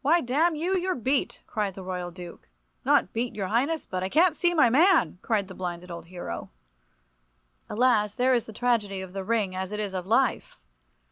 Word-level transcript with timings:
"Why, 0.00 0.20
damn 0.20 0.54
you, 0.54 0.76
you're 0.76 0.94
beat!" 0.94 1.42
cried 1.48 1.74
the 1.74 1.82
Royal 1.82 2.12
Duke. 2.12 2.48
"Not 2.84 3.12
beat, 3.12 3.34
your 3.34 3.48
highness, 3.48 3.84
but 3.84 4.04
I 4.04 4.08
can't 4.08 4.36
see 4.36 4.54
my 4.54 4.70
man!" 4.70 5.18
cried 5.22 5.48
the 5.48 5.54
blinded 5.56 5.90
old 5.90 6.06
hero. 6.06 6.50
Alas, 7.68 8.14
there 8.14 8.32
is 8.32 8.46
the 8.46 8.52
tragedy 8.52 9.00
of 9.00 9.12
the 9.12 9.24
ring 9.24 9.56
as 9.56 9.72
it 9.72 9.80
is 9.80 9.92
of 9.92 10.06
life! 10.06 10.60